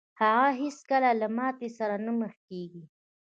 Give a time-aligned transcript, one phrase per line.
[0.21, 2.83] هغه هېڅکله له ماتې سره نه مخ کېږي.